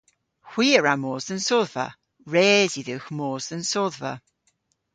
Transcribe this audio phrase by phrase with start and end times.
[0.51, 1.87] Hwi a wra mos dhe'n sodhva.
[2.33, 4.13] Res yw dhywgh mos dhe'n sodhva.